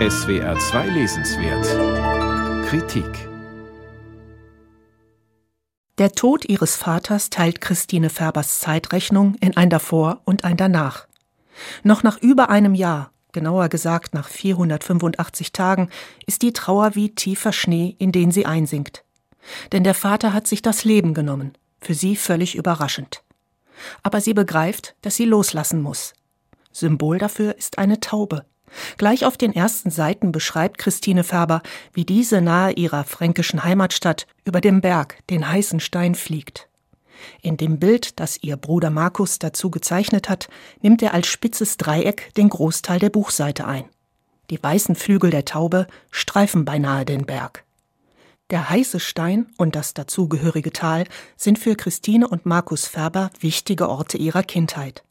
SWR 0.00 0.58
2 0.58 0.88
Lesenswert 0.88 2.66
Kritik 2.66 3.28
Der 5.98 6.10
Tod 6.10 6.44
ihres 6.46 6.74
Vaters 6.74 7.30
teilt 7.30 7.60
Christine 7.60 8.10
Färbers 8.10 8.58
Zeitrechnung 8.58 9.36
in 9.36 9.56
ein 9.56 9.70
davor 9.70 10.20
und 10.24 10.42
ein 10.42 10.56
danach. 10.56 11.06
Noch 11.84 12.02
nach 12.02 12.20
über 12.20 12.50
einem 12.50 12.74
Jahr, 12.74 13.12
genauer 13.30 13.68
gesagt 13.68 14.14
nach 14.14 14.26
485 14.26 15.52
Tagen, 15.52 15.88
ist 16.26 16.42
die 16.42 16.52
Trauer 16.52 16.96
wie 16.96 17.14
tiefer 17.14 17.52
Schnee, 17.52 17.94
in 18.00 18.10
den 18.10 18.32
sie 18.32 18.46
einsinkt. 18.46 19.04
Denn 19.70 19.84
der 19.84 19.94
Vater 19.94 20.32
hat 20.32 20.48
sich 20.48 20.60
das 20.60 20.84
Leben 20.84 21.14
genommen, 21.14 21.52
für 21.80 21.94
sie 21.94 22.16
völlig 22.16 22.56
überraschend. 22.56 23.22
Aber 24.02 24.20
sie 24.20 24.34
begreift, 24.34 24.96
dass 25.02 25.14
sie 25.14 25.24
loslassen 25.24 25.80
muss. 25.80 26.14
Symbol 26.72 27.18
dafür 27.18 27.56
ist 27.56 27.78
eine 27.78 28.00
Taube. 28.00 28.44
Gleich 28.96 29.24
auf 29.24 29.36
den 29.36 29.54
ersten 29.54 29.90
Seiten 29.90 30.32
beschreibt 30.32 30.78
Christine 30.78 31.24
Färber, 31.24 31.62
wie 31.92 32.04
diese 32.04 32.40
nahe 32.40 32.72
ihrer 32.72 33.04
fränkischen 33.04 33.64
Heimatstadt 33.64 34.26
über 34.44 34.60
dem 34.60 34.80
Berg, 34.80 35.18
den 35.30 35.48
heißen 35.48 35.80
Stein, 35.80 36.14
fliegt. 36.14 36.68
In 37.42 37.56
dem 37.56 37.78
Bild, 37.78 38.18
das 38.20 38.42
ihr 38.42 38.56
Bruder 38.56 38.90
Markus 38.90 39.38
dazu 39.38 39.70
gezeichnet 39.70 40.28
hat, 40.28 40.48
nimmt 40.80 41.02
er 41.02 41.14
als 41.14 41.26
spitzes 41.26 41.76
Dreieck 41.76 42.32
den 42.34 42.48
Großteil 42.48 42.98
der 42.98 43.10
Buchseite 43.10 43.66
ein. 43.66 43.84
Die 44.50 44.62
weißen 44.62 44.94
Flügel 44.94 45.30
der 45.30 45.44
Taube 45.44 45.86
streifen 46.10 46.64
beinahe 46.64 47.04
den 47.04 47.24
Berg. 47.24 47.64
Der 48.50 48.68
heiße 48.68 49.00
Stein 49.00 49.46
und 49.56 49.74
das 49.74 49.94
dazugehörige 49.94 50.70
Tal 50.70 51.04
sind 51.36 51.58
für 51.58 51.76
Christine 51.76 52.28
und 52.28 52.44
Markus 52.44 52.86
Färber 52.86 53.30
wichtige 53.40 53.88
Orte 53.88 54.18
ihrer 54.18 54.42
Kindheit. 54.42 55.02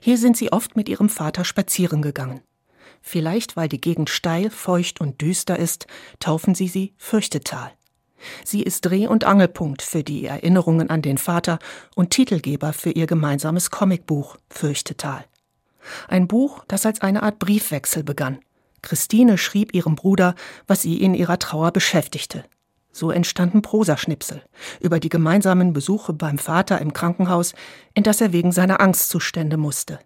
Hier 0.00 0.16
sind 0.16 0.36
sie 0.36 0.50
oft 0.52 0.76
mit 0.76 0.88
ihrem 0.88 1.10
Vater 1.10 1.44
spazieren 1.44 2.00
gegangen. 2.00 2.40
Vielleicht 3.00 3.56
weil 3.56 3.68
die 3.68 3.80
Gegend 3.80 4.10
steil, 4.10 4.50
feucht 4.50 5.00
und 5.00 5.20
düster 5.20 5.58
ist, 5.58 5.86
taufen 6.18 6.54
sie 6.54 6.68
sie 6.68 6.94
Fürchtetal. 6.98 7.72
Sie 8.44 8.62
ist 8.62 8.82
Dreh- 8.82 9.06
und 9.06 9.24
Angelpunkt 9.24 9.82
für 9.82 10.04
die 10.04 10.26
Erinnerungen 10.26 10.90
an 10.90 11.02
den 11.02 11.18
Vater 11.18 11.58
und 11.94 12.10
Titelgeber 12.10 12.72
für 12.72 12.90
ihr 12.90 13.06
gemeinsames 13.06 13.70
Comicbuch 13.70 14.36
Fürchtetal. 14.50 15.24
Ein 16.08 16.28
Buch, 16.28 16.64
das 16.68 16.84
als 16.84 17.00
eine 17.00 17.22
Art 17.22 17.38
Briefwechsel 17.38 18.04
begann. 18.04 18.40
Christine 18.82 19.38
schrieb 19.38 19.74
ihrem 19.74 19.96
Bruder, 19.96 20.34
was 20.66 20.82
sie 20.82 21.00
in 21.02 21.14
ihrer 21.14 21.38
Trauer 21.38 21.70
beschäftigte. 21.70 22.44
So 22.92 23.10
entstanden 23.10 23.62
Prosaschnipsel 23.62 24.42
über 24.80 24.98
die 24.98 25.08
gemeinsamen 25.08 25.72
Besuche 25.72 26.12
beim 26.12 26.38
Vater 26.38 26.80
im 26.80 26.92
Krankenhaus, 26.92 27.54
in 27.94 28.02
das 28.02 28.20
er 28.20 28.32
wegen 28.32 28.52
seiner 28.52 28.80
Angstzustände 28.80 29.56
musste, 29.56 30.00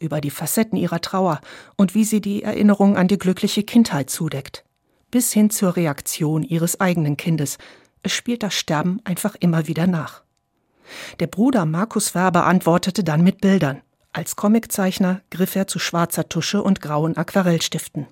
über 0.00 0.20
die 0.20 0.30
Facetten 0.30 0.76
ihrer 0.76 1.00
Trauer 1.00 1.40
und 1.76 1.94
wie 1.94 2.04
sie 2.04 2.20
die 2.20 2.42
Erinnerung 2.42 2.96
an 2.96 3.08
die 3.08 3.18
glückliche 3.18 3.62
Kindheit 3.62 4.10
zudeckt, 4.10 4.64
bis 5.10 5.32
hin 5.32 5.50
zur 5.50 5.76
Reaktion 5.76 6.42
ihres 6.42 6.80
eigenen 6.80 7.16
Kindes. 7.16 7.58
Es 8.02 8.12
spielt 8.12 8.42
das 8.42 8.54
Sterben 8.54 9.00
einfach 9.04 9.36
immer 9.38 9.66
wieder 9.66 9.86
nach. 9.86 10.22
Der 11.20 11.26
Bruder 11.26 11.66
Markus 11.66 12.14
Werber 12.14 12.46
antwortete 12.46 13.04
dann 13.04 13.22
mit 13.22 13.40
Bildern. 13.40 13.82
Als 14.12 14.34
Comiczeichner 14.34 15.20
griff 15.30 15.54
er 15.54 15.68
zu 15.68 15.78
schwarzer 15.78 16.28
Tusche 16.28 16.62
und 16.62 16.80
grauen 16.80 17.16
Aquarellstiften. 17.16 18.08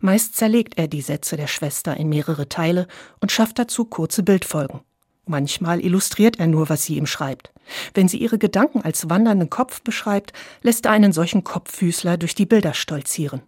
Meist 0.00 0.36
zerlegt 0.36 0.76
er 0.76 0.88
die 0.88 1.02
Sätze 1.02 1.36
der 1.36 1.46
Schwester 1.46 1.96
in 1.96 2.08
mehrere 2.08 2.48
Teile 2.48 2.88
und 3.20 3.30
schafft 3.30 3.58
dazu 3.58 3.84
kurze 3.84 4.24
Bildfolgen. 4.24 4.80
Manchmal 5.26 5.80
illustriert 5.80 6.40
er 6.40 6.48
nur, 6.48 6.68
was 6.68 6.84
sie 6.84 6.96
ihm 6.96 7.06
schreibt. 7.06 7.52
Wenn 7.94 8.08
sie 8.08 8.18
ihre 8.18 8.38
Gedanken 8.38 8.82
als 8.82 9.08
wandernden 9.08 9.50
Kopf 9.50 9.82
beschreibt, 9.82 10.32
lässt 10.62 10.86
er 10.86 10.92
einen 10.92 11.12
solchen 11.12 11.44
Kopffüßler 11.44 12.16
durch 12.16 12.34
die 12.34 12.46
Bilder 12.46 12.74
stolzieren. 12.74 13.42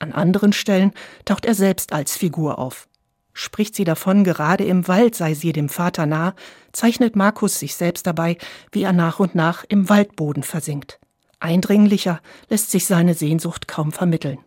An 0.00 0.12
anderen 0.12 0.52
Stellen 0.52 0.92
taucht 1.24 1.46
er 1.46 1.54
selbst 1.54 1.92
als 1.92 2.16
Figur 2.16 2.58
auf. 2.58 2.88
Spricht 3.34 3.74
sie 3.76 3.84
davon, 3.84 4.24
gerade 4.24 4.64
im 4.64 4.88
Wald 4.88 5.14
sei 5.14 5.34
sie 5.34 5.52
dem 5.52 5.68
Vater 5.68 6.06
nah, 6.06 6.34
zeichnet 6.72 7.16
Markus 7.16 7.58
sich 7.58 7.76
selbst 7.76 8.06
dabei, 8.06 8.36
wie 8.72 8.82
er 8.82 8.92
nach 8.92 9.20
und 9.20 9.34
nach 9.34 9.64
im 9.68 9.88
Waldboden 9.88 10.42
versinkt. 10.42 10.98
Eindringlicher 11.38 12.20
lässt 12.48 12.70
sich 12.70 12.86
seine 12.86 13.14
Sehnsucht 13.14 13.68
kaum 13.68 13.92
vermitteln. 13.92 14.38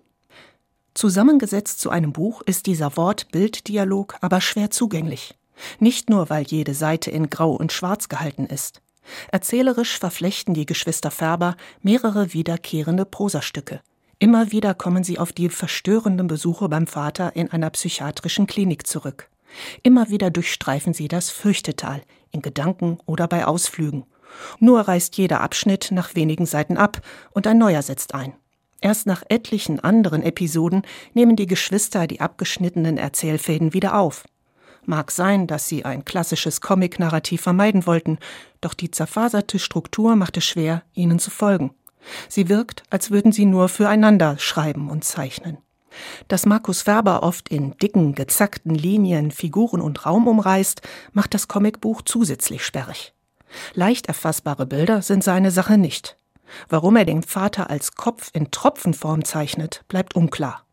Zusammengesetzt 0.93 1.79
zu 1.79 1.89
einem 1.89 2.13
Buch 2.13 2.41
ist 2.41 2.67
dieser 2.67 2.95
Wort-Bild-Dialog 2.95 4.15
aber 4.21 4.39
schwer 4.39 4.71
zugänglich. 4.71 5.35
Nicht 5.79 6.09
nur, 6.09 6.29
weil 6.29 6.45
jede 6.45 6.73
Seite 6.73 7.11
in 7.11 7.29
Grau 7.29 7.51
und 7.51 7.71
Schwarz 7.71 8.09
gehalten 8.09 8.45
ist. 8.45 8.81
Erzählerisch 9.31 9.99
verflechten 9.99 10.53
die 10.53 10.65
Geschwister 10.65 11.11
Färber 11.11 11.55
mehrere 11.81 12.33
wiederkehrende 12.33 13.05
Prosastücke. 13.05 13.81
Immer 14.17 14.51
wieder 14.51 14.73
kommen 14.73 15.03
sie 15.03 15.19
auf 15.19 15.33
die 15.33 15.49
verstörenden 15.49 16.27
Besuche 16.27 16.69
beim 16.69 16.87
Vater 16.87 17.35
in 17.35 17.51
einer 17.51 17.69
psychiatrischen 17.69 18.47
Klinik 18.47 18.87
zurück. 18.87 19.29
Immer 19.83 20.09
wieder 20.09 20.31
durchstreifen 20.31 20.93
sie 20.93 21.07
das 21.07 21.29
Fürchtetal, 21.29 22.01
in 22.31 22.41
Gedanken 22.41 22.97
oder 23.05 23.27
bei 23.27 23.45
Ausflügen. 23.45 24.05
Nur 24.59 24.81
reißt 24.81 25.17
jeder 25.17 25.41
Abschnitt 25.41 25.89
nach 25.91 26.15
wenigen 26.15 26.45
Seiten 26.45 26.77
ab 26.77 27.01
und 27.31 27.47
ein 27.47 27.57
neuer 27.57 27.81
setzt 27.81 28.13
ein. 28.15 28.33
Erst 28.81 29.07
nach 29.07 29.23
etlichen 29.29 29.79
anderen 29.79 30.21
Episoden 30.21 30.83
nehmen 31.13 31.35
die 31.35 31.47
Geschwister 31.47 32.07
die 32.07 32.19
abgeschnittenen 32.21 32.97
Erzählfäden 32.97 33.73
wieder 33.73 33.97
auf. 33.97 34.25
Mag 34.85 35.11
sein, 35.11 35.47
dass 35.47 35.67
sie 35.67 35.85
ein 35.85 36.05
klassisches 36.05 36.61
Comic-Narrativ 36.61 37.41
vermeiden 37.41 37.85
wollten, 37.85 38.19
doch 38.61 38.73
die 38.73 38.91
zerfaserte 38.91 39.59
Struktur 39.59 40.15
macht 40.15 40.37
es 40.37 40.45
schwer, 40.45 40.83
ihnen 40.93 41.19
zu 41.19 41.31
folgen. 41.31 41.73
Sie 42.29 42.49
wirkt, 42.49 42.83
als 42.89 43.09
würden 43.09 43.31
sie 43.31 43.45
nur 43.45 43.67
füreinander 43.67 44.37
schreiben 44.37 44.89
und 44.89 45.03
zeichnen. 45.03 45.57
Dass 46.27 46.45
Markus 46.45 46.81
Ferber 46.81 47.23
oft 47.23 47.49
in 47.49 47.77
dicken, 47.77 48.15
gezackten 48.15 48.75
Linien 48.75 49.31
Figuren 49.31 49.81
und 49.81 50.05
Raum 50.05 50.27
umreißt, 50.27 50.81
macht 51.13 51.33
das 51.33 51.47
Comicbuch 51.47 52.01
zusätzlich 52.03 52.63
sperrig. 52.63 53.13
Leicht 53.73 54.07
erfassbare 54.07 54.65
Bilder 54.65 55.01
sind 55.01 55.23
seine 55.23 55.51
Sache 55.51 55.77
nicht. 55.77 56.17
Warum 56.69 56.95
er 56.95 57.05
den 57.05 57.23
Vater 57.23 57.69
als 57.69 57.95
Kopf 57.95 58.29
in 58.33 58.51
Tropfenform 58.51 59.23
zeichnet, 59.23 59.83
bleibt 59.87 60.15
unklar. 60.15 60.64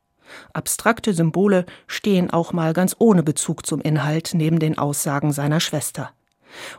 Abstrakte 0.53 1.15
Symbole 1.15 1.67
stehen 1.87 2.31
auch 2.31 2.53
mal 2.53 2.73
ganz 2.73 2.97
ohne 2.99 3.23
Bezug 3.23 3.67
zum 3.67 3.81
Inhalt 3.81 4.33
neben 4.35 4.59
den 4.59 4.79
Aussagen 4.79 5.33
seiner 5.33 5.61
Schwester. 5.61 6.11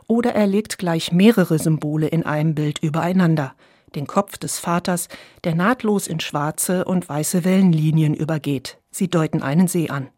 Oder 0.06 0.34
er 0.34 0.46
legt 0.46 0.78
gleich 0.78 1.12
mehrere 1.12 1.58
Symbole 1.58 2.06
in 2.06 2.24
einem 2.24 2.54
Bild 2.54 2.78
übereinander, 2.78 3.54
den 3.94 4.06
Kopf 4.06 4.38
des 4.38 4.58
Vaters, 4.58 5.08
der 5.44 5.54
nahtlos 5.54 6.06
in 6.06 6.20
schwarze 6.20 6.84
und 6.84 7.08
weiße 7.08 7.44
Wellenlinien 7.44 8.14
übergeht. 8.14 8.78
Sie 8.90 9.08
deuten 9.08 9.42
einen 9.42 9.68
See 9.68 9.88
an. 9.88 10.08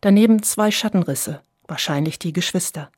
Daneben 0.00 0.42
zwei 0.42 0.70
Schattenrisse, 0.70 1.40
wahrscheinlich 1.66 2.18
die 2.18 2.32
Geschwister. 2.32 2.90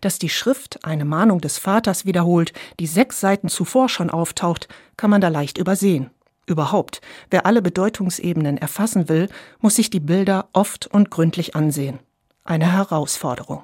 Dass 0.00 0.18
die 0.18 0.28
Schrift 0.28 0.84
eine 0.84 1.04
Mahnung 1.04 1.40
des 1.40 1.58
Vaters 1.58 2.04
wiederholt, 2.04 2.52
die 2.78 2.86
sechs 2.86 3.20
Seiten 3.20 3.48
zuvor 3.48 3.88
schon 3.88 4.10
auftaucht, 4.10 4.68
kann 4.96 5.10
man 5.10 5.20
da 5.20 5.28
leicht 5.28 5.58
übersehen. 5.58 6.10
Überhaupt, 6.46 7.00
wer 7.30 7.46
alle 7.46 7.62
Bedeutungsebenen 7.62 8.58
erfassen 8.58 9.08
will, 9.08 9.28
muss 9.60 9.76
sich 9.76 9.90
die 9.90 10.00
Bilder 10.00 10.48
oft 10.52 10.86
und 10.88 11.10
gründlich 11.10 11.54
ansehen. 11.54 12.00
Eine 12.44 12.72
Herausforderung. 12.72 13.62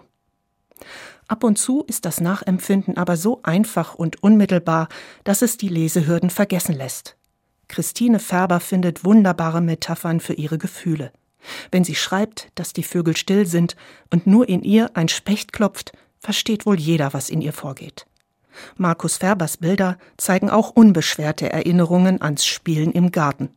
Ab 1.27 1.45
und 1.45 1.59
zu 1.59 1.85
ist 1.87 2.05
das 2.05 2.21
Nachempfinden 2.21 2.97
aber 2.97 3.17
so 3.17 3.41
einfach 3.43 3.95
und 3.95 4.23
unmittelbar, 4.23 4.89
dass 5.25 5.43
es 5.43 5.57
die 5.57 5.69
Lesehürden 5.69 6.31
vergessen 6.31 6.75
lässt. 6.75 7.17
Christine 7.67 8.19
Färber 8.19 8.61
findet 8.61 9.05
wunderbare 9.05 9.61
Metaphern 9.61 10.21
für 10.21 10.33
ihre 10.33 10.57
Gefühle. 10.57 11.13
Wenn 11.71 11.85
sie 11.85 11.95
schreibt, 11.95 12.49
dass 12.55 12.73
die 12.73 12.83
Vögel 12.83 13.17
still 13.17 13.47
sind 13.47 13.77
und 14.11 14.27
nur 14.27 14.49
in 14.49 14.63
ihr 14.63 14.91
ein 14.95 15.09
Specht 15.09 15.53
klopft, 15.53 15.93
versteht 16.19 16.65
wohl 16.65 16.79
jeder, 16.79 17.13
was 17.13 17.29
in 17.29 17.43
ihr 17.43 17.53
vorgeht. 17.53 18.07
Markus 18.77 19.19
Färbers 19.19 19.57
Bilder 19.57 19.99
zeigen 20.17 20.51
auch 20.51 20.71
unbeschwerte 20.71 21.51
Erinnerungen 21.53 22.23
ans 22.23 22.47
Spielen 22.47 22.93
im 22.93 23.13
Garten. 23.13 23.51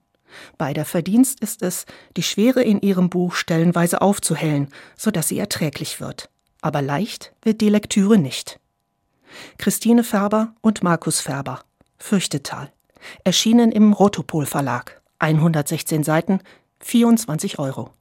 Beider 0.58 0.86
Verdienst 0.86 1.40
ist 1.42 1.62
es, 1.62 1.86
die 2.16 2.24
Schwere 2.24 2.64
in 2.64 2.82
ihrem 2.82 3.10
Buch 3.10 3.36
stellenweise 3.36 4.02
aufzuhellen, 4.02 4.70
so 4.96 5.12
dass 5.12 5.28
sie 5.28 5.40
erträglich 5.40 6.00
wird. 6.00 6.30
Aber 6.62 6.82
leicht 6.82 7.34
wird 7.42 7.62
die 7.62 7.70
Lektüre 7.70 8.18
nicht. 8.18 8.60
Christine 9.58 10.04
Färber 10.04 10.54
und 10.62 10.84
Markus 10.84 11.20
Färber 11.20 11.62
Fürchtetal 11.98 12.72
erschienen 13.24 13.72
im 13.72 13.94
Rotopol 13.94 14.46
Verlag 14.46 15.02
116 15.20 16.04
Seiten 16.04 16.40
24 16.80 17.60
Euro 17.60 17.90